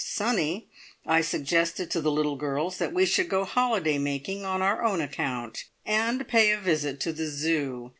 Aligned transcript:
sunny, 0.03 0.67
I 1.05 1.21
suggested 1.21 1.91
to 1.91 2.01
the 2.01 2.09
little 2.11 2.35
girls 2.35 2.79
that 2.79 2.91
we 2.91 3.05
should 3.05 3.29
go 3.29 3.45
holiday 3.45 3.99
making 3.99 4.43
on 4.43 4.63
our 4.63 4.83
own 4.83 4.99
account, 4.99 5.65
and 5.85 6.27
pay 6.27 6.49
a 6.49 6.57
visit 6.57 6.99
to 7.01 7.13
the 7.13 7.27
Zoo. 7.27 7.89